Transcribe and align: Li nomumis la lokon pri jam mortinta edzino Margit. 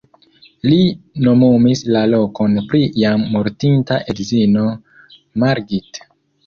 Li 0.69 0.77
nomumis 1.27 1.83
la 1.97 2.03
lokon 2.15 2.57
pri 2.73 2.83
jam 3.03 3.29
mortinta 3.37 4.01
edzino 4.15 4.69
Margit. 5.45 6.07